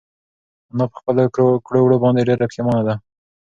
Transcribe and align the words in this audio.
انا 0.71 0.85
په 0.91 0.95
خپلو 0.99 1.23
کړو 1.65 1.79
وړو 1.83 1.97
باندې 2.03 2.27
ډېره 2.29 2.45
پښېمانه 2.51 2.83
ده. 2.87 2.93